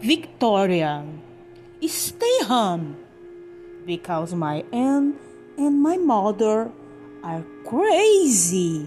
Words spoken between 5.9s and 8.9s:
mother are crazy.